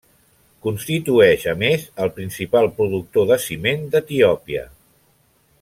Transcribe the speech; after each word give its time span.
Constitueix, 0.67 1.45
a 1.51 1.53
més, 1.59 1.85
el 2.05 2.11
principal 2.17 2.71
productor 2.81 3.31
de 3.35 3.41
ciment 3.47 3.89
d'Etiòpia. 3.93 4.69